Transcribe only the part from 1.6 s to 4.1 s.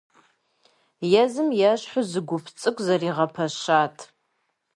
ещхьу зы гуп цӀыкӀу зэригъэпэщат.